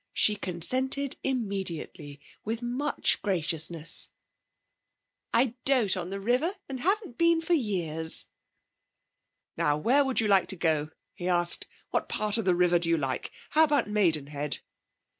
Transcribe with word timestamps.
She 0.13 0.35
consented 0.35 1.17
immediately 1.21 2.19
with 2.43 2.63
much 2.63 3.21
graciousness. 3.21 4.09
'I 5.31 5.53
dote 5.63 5.95
on 5.95 6.09
the 6.09 6.19
river, 6.19 6.55
and 6.67 6.79
haven't 6.79 7.19
been 7.19 7.39
for 7.39 7.53
years.' 7.53 8.25
'Now 9.57 9.77
where 9.77 10.03
would 10.03 10.19
you 10.19 10.27
like 10.27 10.47
to 10.47 10.55
go?' 10.55 10.89
he 11.13 11.27
asked. 11.27 11.67
'What 11.91 12.09
part 12.09 12.39
of 12.39 12.45
the 12.45 12.55
river 12.55 12.79
do 12.79 12.89
you 12.89 12.97
like? 12.97 13.31
How 13.51 13.63
about 13.63 13.87
Maidenhead?' 13.91 14.61